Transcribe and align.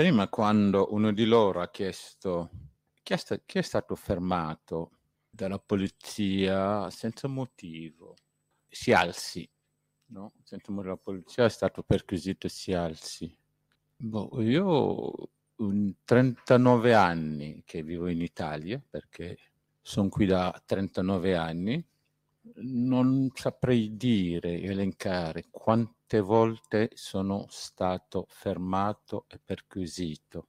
prima 0.00 0.28
quando 0.28 0.94
uno 0.94 1.12
di 1.12 1.26
loro 1.26 1.60
ha 1.60 1.68
chiesto 1.68 2.48
chi 3.02 3.12
è, 3.12 3.16
sta- 3.18 3.38
chi 3.44 3.58
è 3.58 3.60
stato 3.60 3.94
fermato 3.94 4.92
dalla 5.28 5.58
polizia 5.58 6.88
senza 6.88 7.28
motivo, 7.28 8.16
si 8.66 8.94
alzi, 8.94 9.46
no? 10.06 10.32
Senza 10.42 10.72
motivo 10.72 10.94
la 10.94 11.00
polizia 11.02 11.44
è 11.44 11.50
stato 11.50 11.82
perquisito 11.82 12.48
si 12.48 12.72
alzi. 12.72 13.36
Boh, 13.98 14.40
io 14.40 14.64
ho 14.64 15.28
39 16.02 16.94
anni 16.94 17.62
che 17.66 17.82
vivo 17.82 18.08
in 18.08 18.22
Italia 18.22 18.82
perché 18.88 19.36
sono 19.82 20.08
qui 20.08 20.24
da 20.24 20.62
39 20.64 21.36
anni 21.36 21.86
non 22.62 23.30
saprei 23.34 23.96
dire, 23.96 24.60
elencare 24.60 25.46
quante 25.50 26.20
volte 26.20 26.90
sono 26.94 27.46
stato 27.48 28.26
fermato 28.28 29.26
e 29.28 29.38
perquisito. 29.44 30.48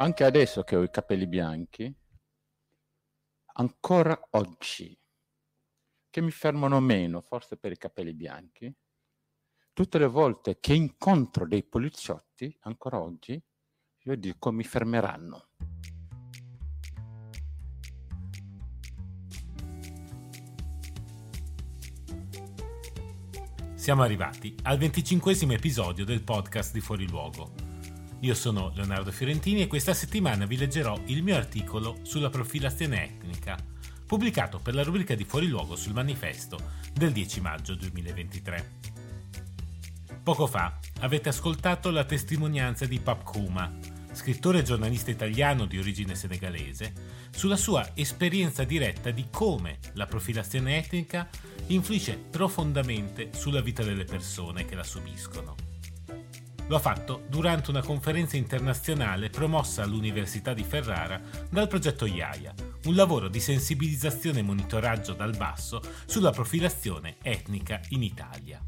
anche 0.00 0.24
adesso 0.24 0.62
che 0.62 0.76
ho 0.76 0.82
i 0.82 0.90
capelli 0.90 1.26
bianchi, 1.26 1.92
ancora 3.54 4.18
oggi, 4.30 4.96
che 6.08 6.20
mi 6.20 6.30
fermano 6.30 6.78
meno, 6.80 7.20
forse 7.20 7.56
per 7.56 7.72
i 7.72 7.76
capelli 7.76 8.14
bianchi, 8.14 8.72
tutte 9.72 9.98
le 9.98 10.06
volte 10.06 10.60
che 10.60 10.74
incontro 10.74 11.48
dei 11.48 11.64
poliziotti, 11.64 12.56
ancora 12.60 13.00
oggi, 13.00 13.42
io 14.02 14.16
dico 14.16 14.52
mi 14.52 14.62
fermeranno. 14.62 15.48
Siamo 23.74 24.02
arrivati 24.02 24.54
al 24.62 24.78
venticinquesimo 24.78 25.54
episodio 25.54 26.04
del 26.04 26.22
podcast 26.22 26.72
di 26.72 26.80
Fuori 26.80 27.08
Luogo 27.08 27.67
io 28.20 28.34
sono 28.34 28.72
Leonardo 28.74 29.12
Fiorentini 29.12 29.62
e 29.62 29.66
questa 29.68 29.94
settimana 29.94 30.44
vi 30.44 30.56
leggerò 30.56 31.00
il 31.06 31.22
mio 31.22 31.36
articolo 31.36 31.98
sulla 32.02 32.30
profilazione 32.30 33.04
etnica, 33.04 33.56
pubblicato 34.04 34.58
per 34.58 34.74
la 34.74 34.82
rubrica 34.82 35.14
di 35.14 35.24
Fuori 35.24 35.46
Luogo 35.46 35.76
sul 35.76 35.92
manifesto 35.92 36.58
del 36.92 37.12
10 37.12 37.40
maggio 37.40 37.74
2023. 37.76 38.70
Poco 40.22 40.48
fa 40.48 40.78
avete 41.00 41.28
ascoltato 41.28 41.90
la 41.90 42.04
testimonianza 42.04 42.86
di 42.86 42.98
Pap 42.98 43.22
Kuma, 43.22 43.72
scrittore 44.12 44.58
e 44.58 44.64
giornalista 44.64 45.12
italiano 45.12 45.64
di 45.66 45.78
origine 45.78 46.16
senegalese, 46.16 46.92
sulla 47.30 47.56
sua 47.56 47.88
esperienza 47.94 48.64
diretta 48.64 49.12
di 49.12 49.26
come 49.30 49.78
la 49.92 50.06
profilazione 50.06 50.76
etnica 50.76 51.28
influisce 51.68 52.16
profondamente 52.16 53.30
sulla 53.32 53.60
vita 53.60 53.84
delle 53.84 54.04
persone 54.04 54.64
che 54.64 54.74
la 54.74 54.82
subiscono. 54.82 55.67
Lo 56.68 56.76
ha 56.76 56.80
fatto 56.80 57.24
durante 57.28 57.70
una 57.70 57.82
conferenza 57.82 58.36
internazionale 58.36 59.30
promossa 59.30 59.82
all'Università 59.82 60.52
di 60.52 60.64
Ferrara 60.64 61.18
dal 61.48 61.66
progetto 61.66 62.04
IAIA, 62.04 62.52
un 62.84 62.94
lavoro 62.94 63.28
di 63.28 63.40
sensibilizzazione 63.40 64.40
e 64.40 64.42
monitoraggio 64.42 65.14
dal 65.14 65.34
basso 65.34 65.80
sulla 66.04 66.30
profilazione 66.30 67.16
etnica 67.22 67.80
in 67.88 68.02
Italia. 68.02 68.62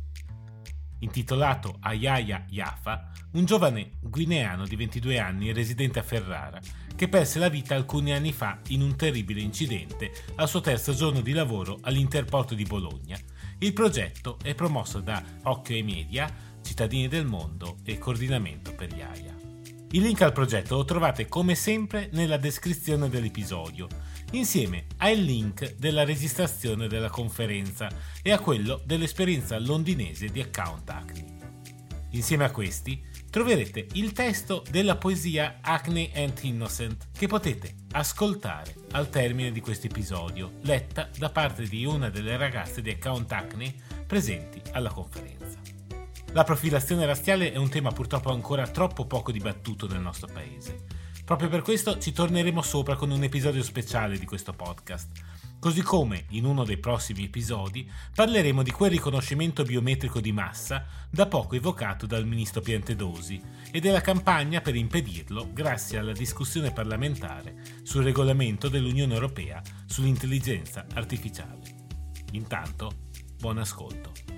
Intitolato 1.00 1.76
Ayaya 1.80 2.46
Yafa, 2.48 3.10
un 3.32 3.44
giovane 3.44 3.92
guineano 4.00 4.66
di 4.66 4.76
22 4.76 5.18
anni 5.18 5.52
residente 5.52 5.98
a 5.98 6.02
Ferrara, 6.02 6.58
che 6.96 7.08
perse 7.08 7.38
la 7.38 7.48
vita 7.48 7.74
alcuni 7.74 8.12
anni 8.12 8.32
fa 8.32 8.60
in 8.68 8.80
un 8.80 8.96
terribile 8.96 9.40
incidente 9.40 10.10
al 10.36 10.48
suo 10.48 10.60
terzo 10.60 10.94
giorno 10.94 11.20
di 11.20 11.32
lavoro 11.32 11.78
all'Interporto 11.82 12.54
di 12.54 12.64
Bologna. 12.64 13.18
Il 13.58 13.74
progetto 13.74 14.38
è 14.42 14.54
promosso 14.54 15.00
da 15.00 15.22
Occhio 15.42 15.76
e 15.76 15.82
Media 15.82 16.48
cittadini 16.62 17.08
del 17.08 17.26
mondo 17.26 17.78
e 17.84 17.98
coordinamento 17.98 18.74
per 18.74 18.94
gli 18.94 19.00
AIA. 19.00 19.36
Il 19.92 20.02
link 20.02 20.22
al 20.22 20.32
progetto 20.32 20.76
lo 20.76 20.84
trovate 20.84 21.26
come 21.26 21.56
sempre 21.56 22.08
nella 22.12 22.36
descrizione 22.36 23.08
dell'episodio, 23.08 23.88
insieme 24.32 24.86
al 24.98 25.16
link 25.16 25.74
della 25.76 26.04
registrazione 26.04 26.86
della 26.86 27.10
conferenza 27.10 27.88
e 28.22 28.30
a 28.30 28.38
quello 28.38 28.80
dell'esperienza 28.84 29.58
londinese 29.58 30.28
di 30.28 30.40
Account 30.40 30.88
Acne. 30.90 31.38
Insieme 32.10 32.44
a 32.44 32.50
questi 32.50 33.02
troverete 33.30 33.86
il 33.94 34.12
testo 34.12 34.62
della 34.70 34.96
poesia 34.96 35.58
Acne 35.60 36.10
and 36.14 36.38
Innocent 36.42 37.08
che 37.16 37.26
potete 37.26 37.74
ascoltare 37.92 38.74
al 38.92 39.08
termine 39.08 39.50
di 39.50 39.60
questo 39.60 39.86
episodio, 39.86 40.52
letta 40.62 41.08
da 41.16 41.30
parte 41.30 41.64
di 41.64 41.84
una 41.84 42.10
delle 42.10 42.36
ragazze 42.36 42.80
di 42.80 42.90
Account 42.90 43.30
Acne 43.32 43.74
presenti 44.06 44.60
alla 44.72 44.90
conferenza. 44.90 45.79
La 46.32 46.44
profilazione 46.44 47.06
razziale 47.06 47.50
è 47.50 47.56
un 47.56 47.68
tema 47.68 47.90
purtroppo 47.90 48.30
ancora 48.30 48.68
troppo 48.68 49.04
poco 49.04 49.32
dibattuto 49.32 49.88
nel 49.88 50.00
nostro 50.00 50.28
paese. 50.32 50.84
Proprio 51.24 51.48
per 51.48 51.62
questo 51.62 51.98
ci 51.98 52.12
torneremo 52.12 52.62
sopra 52.62 52.94
con 52.94 53.10
un 53.10 53.24
episodio 53.24 53.64
speciale 53.64 54.16
di 54.16 54.26
questo 54.26 54.52
podcast. 54.52 55.10
Così 55.58 55.82
come 55.82 56.26
in 56.30 56.44
uno 56.44 56.62
dei 56.62 56.78
prossimi 56.78 57.24
episodi 57.24 57.90
parleremo 58.14 58.62
di 58.62 58.70
quel 58.70 58.92
riconoscimento 58.92 59.64
biometrico 59.64 60.20
di 60.20 60.30
massa 60.30 60.86
da 61.10 61.26
poco 61.26 61.56
evocato 61.56 62.06
dal 62.06 62.26
ministro 62.26 62.60
Piantedosi 62.60 63.42
e 63.72 63.80
della 63.80 64.00
campagna 64.00 64.60
per 64.60 64.76
impedirlo 64.76 65.50
grazie 65.52 65.98
alla 65.98 66.12
discussione 66.12 66.70
parlamentare 66.70 67.56
sul 67.82 68.04
regolamento 68.04 68.68
dell'Unione 68.68 69.14
Europea 69.14 69.60
sull'intelligenza 69.84 70.86
artificiale. 70.94 71.88
Intanto, 72.32 72.92
buon 73.36 73.58
ascolto. 73.58 74.29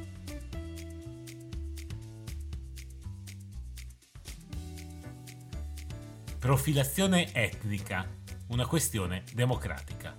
Profilazione 6.42 7.32
etnica, 7.32 8.04
una 8.48 8.66
questione 8.66 9.22
democratica 9.32 10.12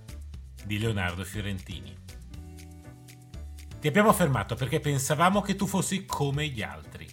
di 0.63 0.79
Leonardo 0.79 1.25
Fiorentini. 1.25 1.93
Ti 3.81 3.87
abbiamo 3.89 4.13
fermato 4.13 4.55
perché 4.55 4.79
pensavamo 4.79 5.41
che 5.41 5.55
tu 5.55 5.67
fossi 5.67 6.05
come 6.05 6.47
gli 6.47 6.61
altri. 6.61 7.05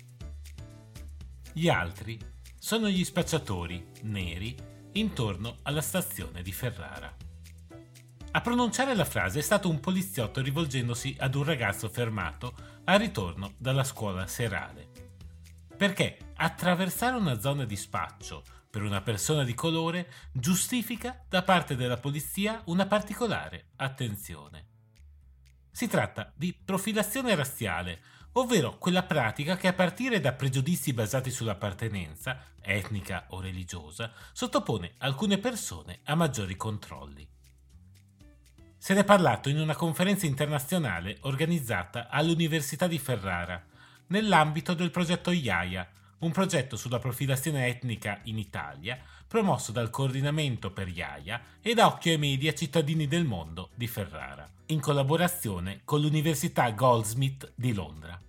Gli 1.53 1.69
altri 1.69 2.21
sono 2.57 2.89
gli 2.89 3.05
spacciatori 3.05 3.85
neri 4.03 4.57
intorno 4.93 5.57
alla 5.63 5.83
stazione 5.83 6.43
di 6.43 6.53
Ferrara. 6.53 7.13
A 8.31 8.41
pronunciare 8.41 8.95
la 8.95 9.05
frase 9.05 9.41
è 9.41 9.43
stato 9.43 9.69
un 9.69 9.81
poliziotto 9.81 10.41
rivolgendosi 10.41 11.17
ad 11.19 11.35
un 11.35 11.43
ragazzo 11.43 11.89
fermato 11.89 12.55
al 12.85 13.01
ritorno 13.01 13.55
dalla 13.57 13.83
scuola 13.83 14.29
serale. 14.29 14.87
Perché 15.77 16.17
attraversare 16.37 17.17
una 17.17 17.41
zona 17.41 17.65
di 17.65 17.75
spaccio 17.75 18.45
per 18.71 18.83
una 18.83 19.01
persona 19.01 19.43
di 19.43 19.53
colore 19.53 20.09
giustifica 20.33 21.25
da 21.29 21.43
parte 21.43 21.75
della 21.75 21.97
polizia 21.97 22.63
una 22.67 22.87
particolare 22.87 23.71
attenzione. 23.77 24.69
Si 25.73 25.89
tratta 25.89 26.33
di 26.37 26.55
profilazione 26.55 27.35
razziale, 27.35 28.01
ovvero 28.33 28.79
quella 28.79 29.03
pratica 29.03 29.57
che 29.57 29.67
a 29.67 29.73
partire 29.73 30.21
da 30.21 30.33
pregiudizi 30.33 30.93
basati 30.93 31.31
sull'appartenenza, 31.31 32.45
etnica 32.63 33.27
o 33.31 33.41
religiosa, 33.41 34.13
sottopone 34.33 34.95
alcune 34.99 35.39
persone 35.39 36.01
a 36.05 36.15
maggiori 36.15 36.55
controlli. 36.57 37.29
Se 38.79 38.95
ne 38.95 39.01
è 39.01 39.05
parlato 39.05 39.49
in 39.49 39.59
una 39.59 39.75
conferenza 39.75 40.27
internazionale 40.27 41.19
organizzata 41.23 42.09
all'Università 42.09 42.87
di 42.87 42.99
Ferrara, 42.99 43.63
nell'ambito 44.07 44.75
del 44.75 44.91
progetto 44.91 45.31
IAIA, 45.31 45.89
un 46.21 46.33
progetto 46.33 46.77
sulla 46.77 46.99
profilazione 46.99 47.67
etnica 47.67 48.21
in 48.25 48.39
Italia 48.39 48.99
promosso 49.27 49.73
dal 49.73 49.91
Coordinamento 49.91 50.73
per 50.73 50.89
Iaia 50.89 51.41
e 51.61 51.75
da 51.75 51.87
Occhio 51.87 52.13
ai 52.13 52.19
Media 52.19 52.53
Cittadini 52.53 53.07
del 53.07 53.25
Mondo 53.25 53.71
di 53.75 53.87
Ferrara, 53.87 54.49
in 54.67 54.81
collaborazione 54.81 55.83
con 55.85 56.01
l'Università 56.01 56.71
Goldsmith 56.71 57.53
di 57.55 57.73
Londra. 57.73 58.21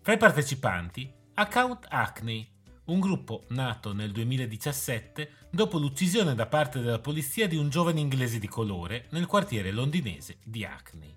Fra 0.00 0.12
i 0.12 0.18
partecipanti, 0.18 1.12
Account 1.34 1.86
Acne, 1.90 2.48
un 2.86 3.00
gruppo 3.00 3.44
nato 3.48 3.92
nel 3.92 4.12
2017 4.12 5.30
dopo 5.50 5.78
l'uccisione 5.78 6.34
da 6.34 6.46
parte 6.46 6.80
della 6.80 7.00
polizia 7.00 7.48
di 7.48 7.56
un 7.56 7.68
giovane 7.68 8.00
inglese 8.00 8.38
di 8.38 8.48
colore 8.48 9.06
nel 9.10 9.26
quartiere 9.26 9.72
londinese 9.72 10.38
di 10.42 10.64
Hackney. 10.64 11.14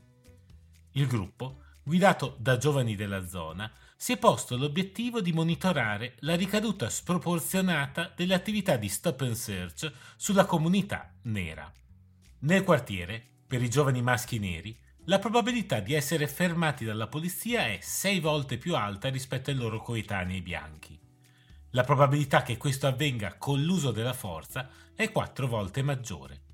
Il 0.93 1.07
gruppo, 1.07 1.61
guidato 1.89 2.35
da 2.37 2.57
giovani 2.57 2.95
della 2.95 3.25
zona, 3.25 3.67
si 3.97 4.13
è 4.13 4.17
posto 4.19 4.55
l'obiettivo 4.55 5.21
di 5.21 5.33
monitorare 5.33 6.17
la 6.19 6.35
ricaduta 6.35 6.87
sproporzionata 6.87 8.13
delle 8.15 8.35
attività 8.35 8.75
di 8.75 8.87
stop 8.87 9.21
and 9.21 9.33
search 9.33 9.91
sulla 10.15 10.45
comunità 10.45 11.11
nera. 11.23 11.69
Nel 12.41 12.63
quartiere, 12.63 13.25
per 13.47 13.63
i 13.63 13.71
giovani 13.71 14.03
maschi 14.03 14.37
neri, 14.37 14.77
la 15.05 15.17
probabilità 15.17 15.79
di 15.79 15.95
essere 15.95 16.27
fermati 16.27 16.85
dalla 16.85 17.07
polizia 17.07 17.65
è 17.65 17.79
sei 17.81 18.19
volte 18.19 18.59
più 18.59 18.75
alta 18.75 19.09
rispetto 19.09 19.49
ai 19.49 19.55
loro 19.55 19.81
coetanei 19.81 20.41
bianchi. 20.41 20.95
La 21.71 21.83
probabilità 21.83 22.43
che 22.43 22.57
questo 22.57 22.85
avvenga 22.85 23.35
con 23.39 23.63
l'uso 23.63 23.89
della 23.89 24.13
forza 24.13 24.69
è 24.93 25.11
quattro 25.11 25.47
volte 25.47 25.81
maggiore. 25.81 26.48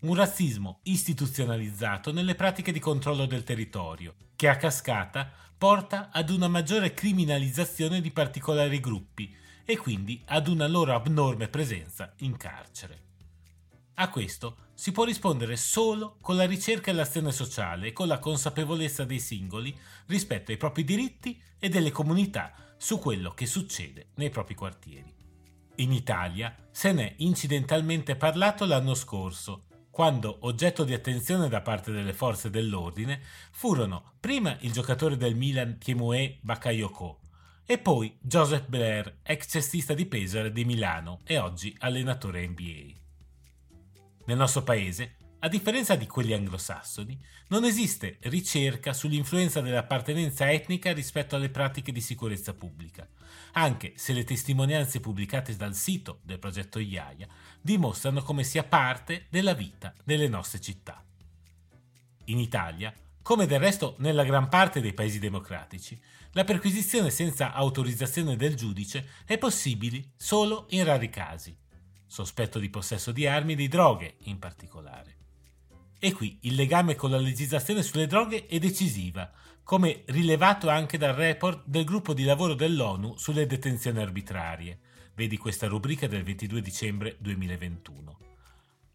Un 0.00 0.14
razzismo 0.14 0.80
istituzionalizzato 0.84 2.10
nelle 2.10 2.34
pratiche 2.34 2.72
di 2.72 2.78
controllo 2.78 3.26
del 3.26 3.44
territorio, 3.44 4.14
che 4.34 4.48
a 4.48 4.56
cascata 4.56 5.30
porta 5.58 6.08
ad 6.10 6.30
una 6.30 6.48
maggiore 6.48 6.94
criminalizzazione 6.94 8.00
di 8.00 8.10
particolari 8.10 8.80
gruppi 8.80 9.36
e 9.62 9.76
quindi 9.76 10.22
ad 10.26 10.48
una 10.48 10.66
loro 10.66 10.94
abnorme 10.94 11.48
presenza 11.48 12.14
in 12.20 12.38
carcere. 12.38 13.08
A 13.96 14.08
questo 14.08 14.68
si 14.72 14.90
può 14.90 15.04
rispondere 15.04 15.58
solo 15.58 16.16
con 16.22 16.36
la 16.36 16.46
ricerca 16.46 16.90
e 16.90 16.94
l'azione 16.94 17.30
sociale 17.30 17.88
e 17.88 17.92
con 17.92 18.08
la 18.08 18.18
consapevolezza 18.18 19.04
dei 19.04 19.20
singoli 19.20 19.78
rispetto 20.06 20.50
ai 20.50 20.56
propri 20.56 20.82
diritti 20.82 21.38
e 21.58 21.68
delle 21.68 21.90
comunità 21.90 22.54
su 22.78 22.98
quello 22.98 23.32
che 23.32 23.44
succede 23.44 24.12
nei 24.14 24.30
propri 24.30 24.54
quartieri. 24.54 25.14
In 25.76 25.92
Italia 25.92 26.56
se 26.70 26.90
n'è 26.92 27.16
incidentalmente 27.18 28.16
parlato 28.16 28.64
l'anno 28.64 28.94
scorso, 28.94 29.64
quando 29.90 30.38
oggetto 30.42 30.84
di 30.84 30.94
attenzione 30.94 31.48
da 31.48 31.60
parte 31.60 31.90
delle 31.90 32.12
forze 32.12 32.48
dell'ordine 32.48 33.20
furono 33.50 34.12
prima 34.20 34.56
il 34.60 34.72
giocatore 34.72 35.16
del 35.16 35.34
Milan 35.34 35.78
Tiemue 35.78 36.38
Bakayoko 36.40 37.18
e 37.66 37.78
poi 37.78 38.16
Joseph 38.20 38.66
Blair, 38.66 39.18
ex 39.22 39.48
cestista 39.48 39.94
di 39.94 40.06
Pesaro 40.06 40.48
di 40.48 40.64
Milano 40.64 41.20
e 41.24 41.38
oggi 41.38 41.74
allenatore 41.78 42.46
NBA. 42.48 42.98
Nel 44.24 44.36
nostro 44.36 44.62
paese 44.62 45.16
a 45.40 45.48
differenza 45.48 45.96
di 45.96 46.06
quelli 46.06 46.34
anglosassoni, 46.34 47.18
non 47.48 47.64
esiste 47.64 48.18
ricerca 48.22 48.92
sull'influenza 48.92 49.60
dell'appartenenza 49.60 50.50
etnica 50.50 50.92
rispetto 50.92 51.34
alle 51.34 51.48
pratiche 51.48 51.92
di 51.92 52.00
sicurezza 52.00 52.52
pubblica, 52.52 53.08
anche 53.52 53.94
se 53.96 54.12
le 54.12 54.24
testimonianze 54.24 55.00
pubblicate 55.00 55.56
dal 55.56 55.74
sito 55.74 56.20
del 56.22 56.38
progetto 56.38 56.78
IAIA 56.78 57.26
dimostrano 57.60 58.22
come 58.22 58.44
sia 58.44 58.64
parte 58.64 59.26
della 59.30 59.54
vita 59.54 59.94
delle 60.04 60.28
nostre 60.28 60.60
città. 60.60 61.02
In 62.24 62.38
Italia, 62.38 62.92
come 63.22 63.46
del 63.46 63.60
resto 63.60 63.94
nella 63.98 64.24
gran 64.24 64.48
parte 64.48 64.80
dei 64.80 64.92
paesi 64.92 65.18
democratici, 65.18 65.98
la 66.32 66.44
perquisizione 66.44 67.10
senza 67.10 67.52
autorizzazione 67.54 68.36
del 68.36 68.54
giudice 68.54 69.08
è 69.24 69.38
possibile 69.38 70.12
solo 70.16 70.66
in 70.70 70.84
rari 70.84 71.08
casi, 71.08 71.56
sospetto 72.06 72.58
di 72.58 72.68
possesso 72.68 73.10
di 73.10 73.26
armi 73.26 73.54
e 73.54 73.56
di 73.56 73.68
droghe 73.68 74.16
in 74.24 74.38
particolare. 74.38 74.69
E 76.02 76.14
qui 76.14 76.38
il 76.42 76.54
legame 76.54 76.94
con 76.94 77.10
la 77.10 77.18
legislazione 77.18 77.82
sulle 77.82 78.06
droghe 78.06 78.46
è 78.46 78.58
decisiva, 78.58 79.30
come 79.62 80.04
rilevato 80.06 80.70
anche 80.70 80.96
dal 80.96 81.12
report 81.12 81.64
del 81.66 81.84
gruppo 81.84 82.14
di 82.14 82.24
lavoro 82.24 82.54
dell'ONU 82.54 83.18
sulle 83.18 83.46
detenzioni 83.46 84.00
arbitrarie. 84.00 84.78
Vedi 85.14 85.36
questa 85.36 85.66
rubrica 85.66 86.06
del 86.06 86.22
22 86.22 86.62
dicembre 86.62 87.16
2021. 87.20 88.18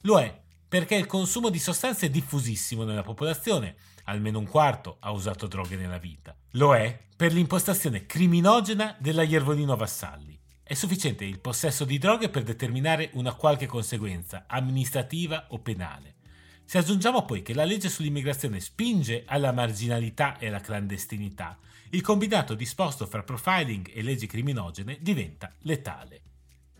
Lo 0.01 0.19
è 0.19 0.41
perché 0.67 0.95
il 0.95 1.05
consumo 1.05 1.49
di 1.49 1.59
sostanze 1.59 2.07
è 2.07 2.09
diffusissimo 2.09 2.83
nella 2.83 3.03
popolazione, 3.03 3.75
almeno 4.05 4.39
un 4.39 4.47
quarto 4.47 4.97
ha 5.01 5.11
usato 5.11 5.45
droghe 5.45 5.75
nella 5.75 5.99
vita. 5.99 6.35
Lo 6.53 6.75
è 6.75 6.99
per 7.15 7.33
l'impostazione 7.33 8.07
criminogena 8.07 8.95
della 8.99 9.21
Iervolino 9.21 9.75
Vassalli. 9.75 10.37
È 10.63 10.73
sufficiente 10.73 11.23
il 11.23 11.39
possesso 11.39 11.85
di 11.85 11.99
droghe 11.99 12.29
per 12.29 12.41
determinare 12.41 13.11
una 13.13 13.35
qualche 13.35 13.67
conseguenza 13.67 14.45
amministrativa 14.47 15.45
o 15.49 15.59
penale. 15.59 16.14
Se 16.65 16.79
aggiungiamo 16.79 17.25
poi 17.25 17.43
che 17.43 17.53
la 17.53 17.63
legge 17.63 17.89
sull'immigrazione 17.89 18.59
spinge 18.59 19.23
alla 19.27 19.51
marginalità 19.51 20.37
e 20.39 20.47
alla 20.47 20.59
clandestinità, 20.59 21.57
il 21.91 22.01
combinato 22.01 22.55
disposto 22.55 23.05
fra 23.05 23.21
profiling 23.21 23.91
e 23.93 24.01
leggi 24.01 24.25
criminogene 24.25 24.97
diventa 24.99 25.53
letale. 25.59 26.21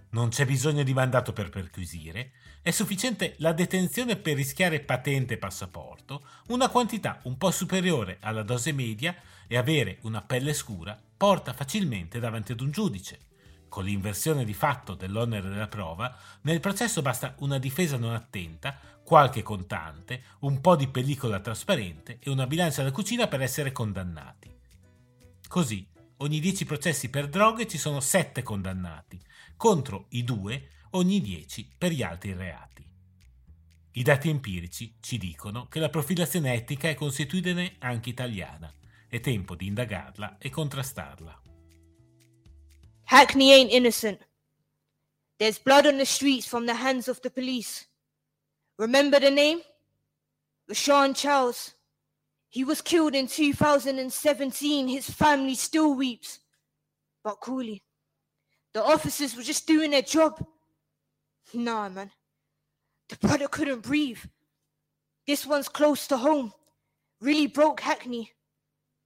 Non 0.10 0.30
c'è 0.30 0.46
bisogno 0.46 0.82
di 0.82 0.94
mandato 0.94 1.34
per 1.34 1.50
perquisire, 1.50 2.32
è 2.64 2.72
sufficiente 2.72 3.36
la 3.38 3.54
detenzione 3.54 4.16
per 4.16 4.36
rischiare 4.36 4.80
patente 4.80 5.36
e 5.36 5.38
passaporto, 5.38 6.26
una 6.48 6.70
quantità 6.70 7.20
un 7.24 7.38
po' 7.38 7.52
superiore 7.52 8.18
alla 8.22 8.42
dose 8.42 8.72
media 8.72 9.16
e 9.46 9.56
avere 9.56 10.00
una 10.02 10.22
pelle 10.22 10.54
scura 10.54 11.00
porta 11.16 11.54
facilmente 11.54 12.20
davanti 12.20 12.54
ad 12.54 12.62
un 12.62 12.72
giudice. 12.72 13.20
Con 13.70 13.84
l'inversione 13.84 14.46
di 14.46 14.54
fatto 14.54 14.96
dell'onere 14.96 15.50
della 15.50 15.68
prova, 15.68 16.18
nel 16.42 16.60
processo 16.60 17.02
basta 17.02 17.36
una 17.40 17.60
difesa 17.60 17.98
non 17.98 18.14
attenta, 18.14 18.80
qualche 19.06 19.44
contante, 19.44 20.24
un 20.40 20.60
po' 20.60 20.76
di 20.76 20.88
pellicola 20.88 21.40
trasparente 21.40 22.18
e 22.20 22.30
una 22.32 22.48
bilancia 22.48 22.84
da 22.84 22.92
cucina 22.92 23.28
per 23.28 23.42
essere 23.42 23.72
condannati. 23.72 24.54
Così, 25.48 25.88
ogni 26.18 26.40
10 26.40 26.66
processi 26.66 27.10
per 27.10 27.30
droghe 27.30 27.68
ci 27.68 27.78
sono 27.78 28.00
7 28.00 28.42
condannati, 28.42 29.22
contro 29.56 30.08
i 30.10 30.24
2 30.24 30.70
ogni 30.92 31.22
10 31.22 31.76
per 31.78 31.92
gli 31.92 32.02
altri 32.02 32.34
reati. 32.34 32.84
I 33.92 34.02
dati 34.02 34.28
empirici 34.28 34.98
ci 35.00 35.18
dicono 35.18 35.68
che 35.68 35.80
la 35.80 35.90
profilazione 35.90 36.54
etica 36.54 36.90
è 36.90 36.96
consuetudine 36.96 37.76
anche 37.80 38.10
italiana. 38.10 38.74
È 39.08 39.20
tempo 39.20 39.56
di 39.56 39.68
indagarla 39.68 40.38
e 40.40 40.50
contrastarla. 40.50 41.42
Hackney 43.06 43.52
ain't 43.52 43.72
innocent. 43.72 44.28
There's 45.38 45.62
blood 45.62 45.86
on 45.86 45.98
the 45.98 46.06
streets 46.06 46.48
from 46.48 46.66
the 46.66 46.74
hands 46.74 47.08
of 47.08 47.20
the 47.20 47.30
police. 47.30 47.88
Remember 48.78 49.20
the 49.20 49.32
name? 49.32 49.62
Rashawn 50.70 51.16
Charles. 51.16 51.74
He 52.50 52.64
was 52.64 52.82
killed 52.82 53.16
in 53.16 53.28
2017. 53.28 54.88
His 54.88 55.10
family 55.10 55.56
still 55.56 55.94
weeps. 55.94 56.40
But 57.24 57.40
coolly, 57.42 57.84
the 58.74 58.84
officers 58.84 59.36
were 59.36 59.44
just 59.44 59.68
doing 59.68 59.92
their 59.92 60.02
job. 60.02 60.46
Nah, 61.54 61.90
man. 61.90 62.12
The 63.10 63.18
brother 63.18 63.48
couldn't 63.48 63.82
breathe. 63.82 64.20
This 65.28 65.46
one's 65.46 65.70
close 65.70 66.08
to 66.08 66.18
home. 66.18 66.54
Really 67.22 67.48
broke 67.48 67.82
Hackney. 67.82 68.32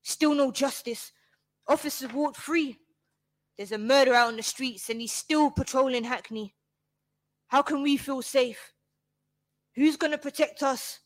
Still 0.01 0.33
no 0.33 0.51
justice. 0.51 1.11
Officers 1.67 2.11
walked 2.11 2.37
free. 2.37 2.77
There's 3.57 3.71
a 3.71 3.77
murder 3.77 4.13
out 4.13 4.29
on 4.29 4.37
the 4.37 4.43
streets 4.43 4.89
and 4.89 5.01
he's 5.01 5.11
still 5.11 5.51
patrolling 5.51 6.05
Hackney. 6.05 6.55
How 7.47 7.61
can 7.61 7.81
we 7.81 7.97
feel 7.97 8.21
safe? 8.21 8.73
Who's 9.79 9.95
going 9.95 10.11
to 10.11 10.17
protect 10.17 10.61
us? 10.61 10.99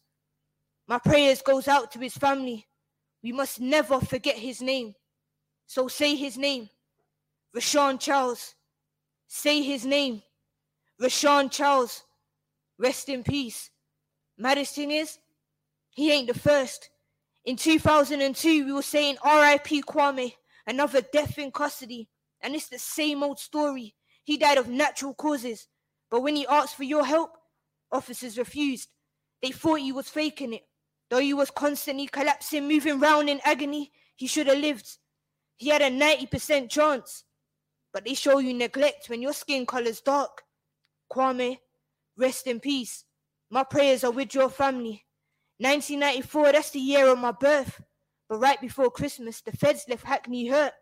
My 0.87 0.97
prayers 0.97 1.43
goes 1.43 1.67
out 1.67 1.91
to 1.91 1.99
his 1.99 2.17
family. 2.17 2.65
We 3.21 3.31
must 3.31 3.61
never 3.61 3.99
forget 3.99 4.35
his 4.35 4.63
name. 4.63 4.95
So 5.67 5.87
say 5.87 6.15
his 6.15 6.39
name. 6.39 6.71
Rashawn 7.55 7.99
Charles. 7.99 8.55
Say 9.27 9.61
his 9.61 9.85
name. 9.85 10.23
Rashawn 10.99 11.51
Charles. 11.51 12.01
Rest 12.79 13.09
in 13.09 13.21
peace. 13.21 13.69
Maddest 14.39 14.73
thing 14.73 14.89
is, 14.89 15.19
he 15.91 16.11
ain't 16.11 16.33
the 16.33 16.39
first. 16.39 16.89
In 17.45 17.55
2002, 17.55 18.65
we 18.65 18.73
were 18.73 18.81
saying 18.81 19.17
R.I.P. 19.23 19.83
Kwame, 19.83 20.33
another 20.65 21.01
death 21.13 21.37
in 21.37 21.51
custody. 21.51 22.09
And 22.41 22.55
it's 22.55 22.69
the 22.69 22.79
same 22.79 23.21
old 23.21 23.37
story. 23.37 23.93
He 24.23 24.35
died 24.35 24.57
of 24.57 24.67
natural 24.67 25.13
causes. 25.13 25.67
But 26.09 26.21
when 26.21 26.35
he 26.35 26.47
asked 26.47 26.75
for 26.75 26.85
your 26.85 27.05
help, 27.05 27.37
Officers 27.93 28.38
refused. 28.38 28.89
They 29.41 29.51
thought 29.51 29.79
he 29.79 29.91
was 29.91 30.09
faking 30.09 30.53
it. 30.53 30.63
Though 31.09 31.19
he 31.19 31.33
was 31.33 31.51
constantly 31.51 32.07
collapsing, 32.07 32.67
moving 32.67 33.00
round 33.00 33.29
in 33.29 33.39
agony, 33.45 33.91
he 34.15 34.27
should 34.27 34.47
have 34.47 34.57
lived. 34.57 34.97
He 35.57 35.69
had 35.69 35.81
a 35.81 35.89
90% 35.91 36.69
chance. 36.69 37.23
But 37.93 38.03
they 38.03 38.15
show 38.15 38.39
you 38.39 38.53
neglect 38.53 39.09
when 39.09 39.21
your 39.21 39.33
skin 39.33 39.67
color's 39.67 40.01
dark. 40.01 40.41
Kwame, 41.12 41.59
rest 42.17 42.47
in 42.47 42.59
peace. 42.59 43.05
My 43.51 43.63
prayers 43.63 44.03
are 44.03 44.12
with 44.12 44.33
your 44.33 44.50
family. 44.50 45.05
1994, 45.59 46.51
that's 46.51 46.71
the 46.71 46.79
year 46.79 47.07
of 47.07 47.19
my 47.19 47.31
birth. 47.31 47.79
But 48.27 48.39
right 48.39 48.59
before 48.59 48.89
Christmas, 48.89 49.41
the 49.41 49.51
feds 49.51 49.85
left 49.88 50.05
Hackney 50.05 50.47
hurt. 50.47 50.73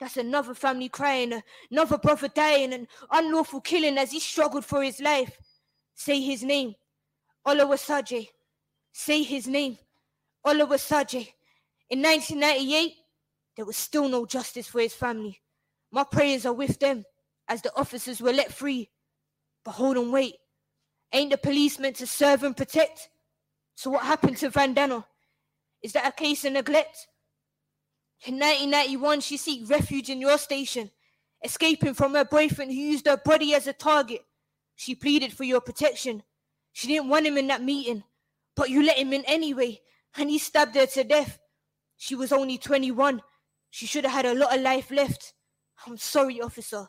That's 0.00 0.16
another 0.16 0.54
family 0.54 0.88
crying, 0.88 1.42
another 1.70 1.98
brother 1.98 2.28
dying, 2.28 2.72
and 2.72 2.86
unlawful 3.10 3.60
killing 3.60 3.98
as 3.98 4.12
he 4.12 4.20
struggled 4.20 4.64
for 4.64 4.82
his 4.82 5.00
life. 5.00 5.36
Say 5.96 6.20
his 6.20 6.44
name, 6.44 6.74
Oluwaseji. 7.46 8.28
Say 8.92 9.22
his 9.22 9.48
name, 9.48 9.78
Oluwaseji. 10.46 11.32
In 11.88 12.02
1998, 12.02 12.94
there 13.56 13.64
was 13.64 13.78
still 13.78 14.08
no 14.08 14.26
justice 14.26 14.68
for 14.68 14.80
his 14.80 14.92
family. 14.92 15.40
My 15.90 16.04
prayers 16.04 16.44
are 16.44 16.52
with 16.52 16.78
them 16.78 17.04
as 17.48 17.62
the 17.62 17.74
officers 17.74 18.20
were 18.20 18.32
let 18.32 18.52
free. 18.52 18.90
But 19.64 19.72
hold 19.72 19.96
on, 19.96 20.12
wait. 20.12 20.34
Ain't 21.12 21.30
the 21.30 21.38
police 21.38 21.78
meant 21.78 21.96
to 21.96 22.06
serve 22.06 22.42
and 22.42 22.54
protect? 22.54 23.08
So 23.74 23.90
what 23.90 24.04
happened 24.04 24.36
to 24.38 24.50
Vandana? 24.50 25.02
Is 25.82 25.92
that 25.92 26.06
a 26.06 26.12
case 26.12 26.44
of 26.44 26.52
neglect? 26.52 27.06
In 28.26 28.34
1991, 28.34 29.20
she 29.20 29.38
seek 29.38 29.70
refuge 29.70 30.10
in 30.10 30.20
your 30.20 30.36
station, 30.36 30.90
escaping 31.42 31.94
from 31.94 32.14
her 32.14 32.24
boyfriend 32.24 32.70
who 32.70 32.76
used 32.76 33.06
her 33.06 33.16
body 33.16 33.54
as 33.54 33.66
a 33.66 33.72
target. 33.72 34.25
She 34.76 34.94
pleaded 34.94 35.32
for 35.32 35.44
your 35.44 35.60
protection. 35.60 36.22
She 36.72 36.86
didn't 36.86 37.08
want 37.08 37.26
him 37.26 37.38
in 37.38 37.46
that 37.48 37.62
meeting, 37.62 38.04
but 38.54 38.70
you 38.70 38.82
let 38.84 38.98
him 38.98 39.12
in 39.12 39.24
anyway, 39.24 39.80
and 40.16 40.30
he 40.30 40.38
stabbed 40.38 40.76
her 40.76 40.86
to 40.86 41.04
death. 41.04 41.38
She 41.96 42.14
was 42.14 42.30
only 42.30 42.58
21. 42.58 43.22
She 43.70 43.86
should 43.86 44.04
have 44.04 44.12
had 44.12 44.26
a 44.26 44.34
lot 44.34 44.54
of 44.54 44.62
life 44.62 44.90
left. 44.90 45.32
I'm 45.86 45.96
sorry, 45.96 46.40
officer. 46.40 46.86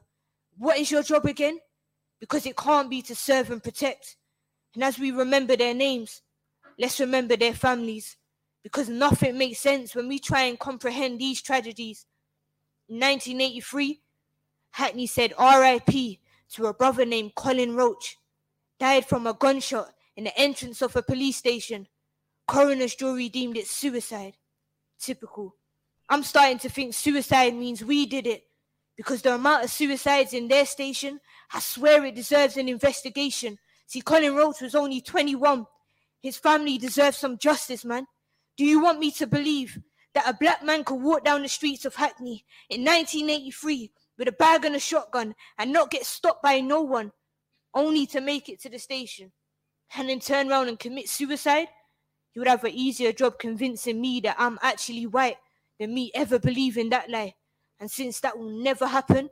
What 0.58 0.78
is 0.78 0.92
your 0.92 1.04
job 1.04 1.26
again? 1.26 1.60
Because 2.20 2.46
it 2.46 2.58
can't 2.58 2.90
be 2.90 3.02
to 3.04 3.16
serve 3.16 3.52
and 3.52 3.64
protect. 3.64 4.18
And 4.74 4.84
as 4.84 5.00
we 5.00 5.12
remember 5.12 5.56
their 5.56 5.74
names, 5.74 6.22
let's 6.78 7.00
remember 7.00 7.38
their 7.38 7.54
families 7.54 8.18
because 8.64 8.90
nothing 8.90 9.38
makes 9.38 9.60
sense 9.60 9.96
when 9.96 10.10
we 10.10 10.20
try 10.20 10.44
and 10.44 10.60
comprehend 10.60 11.20
these 11.20 11.42
tragedies. 11.42 12.06
In 12.90 13.00
1983, 13.00 14.02
Hackney 14.72 15.08
said 15.08 15.34
RIP 15.40 16.20
to 16.54 16.68
a 16.68 16.74
brother 16.74 17.06
named 17.06 17.36
Colin 17.36 17.76
Roach, 17.76 18.18
died 18.80 19.06
from 19.06 19.28
a 19.28 19.34
gunshot 19.34 19.94
in 20.16 20.26
the 20.26 20.38
entrance 20.38 20.82
of 20.82 20.96
a 20.96 21.02
police 21.02 21.38
station. 21.38 21.88
Coroner's 22.48 22.96
jury 22.96 23.30
deemed 23.30 23.58
it 23.58 23.68
suicide. 23.68 24.36
Typical. 25.00 25.56
I'm 26.10 26.24
starting 26.24 26.60
to 26.60 26.70
think 26.70 26.94
suicide 26.94 27.54
means 27.54 27.84
we 27.84 28.06
did 28.06 28.28
it 28.28 28.44
because 28.96 29.22
the 29.22 29.36
amount 29.36 29.64
of 29.64 29.70
suicides 29.70 30.34
in 30.34 30.48
their 30.48 30.66
station, 30.66 31.20
I 31.54 31.60
swear 31.60 32.04
it 32.06 32.16
deserves 32.16 32.58
an 32.58 32.70
investigation. 32.70 33.58
See, 33.86 34.02
Colin 34.02 34.36
Roach 34.36 34.62
was 34.62 34.76
only 34.76 35.02
21. 35.02 35.66
His 36.22 36.38
family 36.38 36.78
deserves 36.78 37.18
some 37.18 37.38
justice, 37.38 37.86
man. 37.86 38.08
Do 38.58 38.66
you 38.66 38.82
want 38.82 39.00
me 39.00 39.12
to 39.12 39.28
believe 39.28 39.80
that 40.14 40.28
a 40.28 40.34
black 40.34 40.64
man 40.64 40.84
could 40.84 41.02
walk 41.02 41.24
down 41.24 41.44
the 41.44 41.48
streets 41.48 41.86
of 41.86 41.94
Hackney 41.94 42.44
in 42.70 42.84
1983 42.84 43.92
with 44.18 44.28
a 44.28 44.34
bag 44.34 44.66
and 44.66 44.76
a 44.76 44.80
shotgun 44.80 45.36
and 45.58 45.72
not 45.72 45.92
get 45.92 46.06
stopped 46.06 46.44
by 46.44 46.60
no 46.60 46.82
one, 46.82 47.12
only 47.74 48.06
to 48.08 48.22
make 48.22 48.50
it 48.50 48.60
to 48.62 48.70
the 48.70 48.80
station 48.80 49.32
and 49.96 50.10
then 50.10 50.20
turn 50.20 50.50
around 50.50 50.68
and 50.68 50.80
commit 50.80 51.10
suicide? 51.10 51.68
You 52.34 52.42
would 52.42 52.48
have 52.48 52.64
an 52.64 52.72
easier 52.72 53.12
job 53.12 53.40
convincing 53.40 54.00
me 54.00 54.20
that 54.22 54.36
I'm 54.38 54.60
actually 54.62 55.08
white 55.08 55.38
than 55.80 55.94
me 55.94 56.12
ever 56.14 56.40
believing 56.40 56.90
that 56.90 57.10
lie. 57.10 57.36
And 57.80 57.90
since 57.90 58.20
that 58.20 58.38
will 58.38 58.50
never 58.50 58.88
happen, 58.88 59.30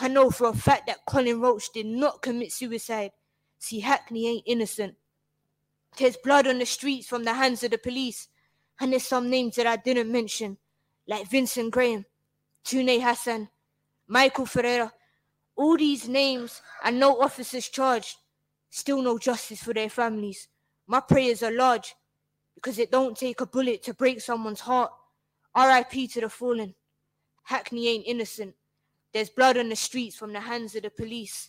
I 0.00 0.08
know 0.08 0.30
for 0.30 0.48
a 0.48 0.54
fact 0.54 0.86
that 0.86 1.04
Colin 1.06 1.40
Roach 1.40 1.72
did 1.72 1.86
not 1.86 2.22
commit 2.22 2.52
suicide. 2.52 3.10
See, 3.58 3.80
Hackney 3.80 4.28
ain't 4.28 4.44
innocent. 4.46 4.94
There's 5.98 6.16
blood 6.16 6.46
on 6.46 6.58
the 6.58 6.66
streets 6.66 7.08
from 7.08 7.24
the 7.24 7.34
hands 7.34 7.62
of 7.64 7.72
the 7.72 7.78
police. 7.78 8.28
And 8.80 8.92
there's 8.92 9.02
some 9.04 9.28
names 9.28 9.56
that 9.56 9.66
I 9.66 9.76
didn't 9.76 10.10
mention, 10.10 10.56
like 11.06 11.28
Vincent 11.28 11.70
Graham, 11.70 12.06
Tune 12.64 13.00
Hassan, 13.00 13.48
Michael 14.10 14.44
Ferreira. 14.44 14.92
All 15.54 15.76
these 15.76 16.08
names 16.08 16.62
and 16.84 16.98
no 16.98 17.20
officers 17.20 17.68
charged. 17.68 18.16
Still 18.68 19.02
no 19.02 19.18
justice 19.18 19.62
for 19.62 19.72
their 19.72 19.88
families. 19.88 20.48
My 20.88 20.98
prayers 20.98 21.44
are 21.44 21.52
large 21.52 21.94
because 22.56 22.80
it 22.80 22.90
don't 22.90 23.16
take 23.16 23.40
a 23.40 23.46
bullet 23.46 23.84
to 23.84 23.94
break 23.94 24.20
someone's 24.20 24.60
heart. 24.60 24.90
R.I.P. 25.54 26.08
to 26.08 26.22
the 26.22 26.28
fallen. 26.28 26.74
Hackney 27.44 27.86
ain't 27.88 28.06
innocent. 28.06 28.54
There's 29.12 29.30
blood 29.30 29.56
on 29.56 29.68
the 29.68 29.76
streets 29.76 30.16
from 30.16 30.32
the 30.32 30.40
hands 30.40 30.74
of 30.74 30.82
the 30.82 30.90
police. 30.90 31.48